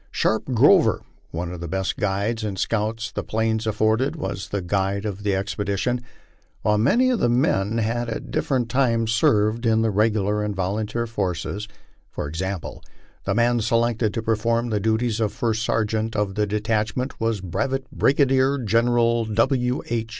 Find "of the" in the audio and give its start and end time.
1.53-1.67, 5.05-5.35, 7.11-7.29, 16.15-16.47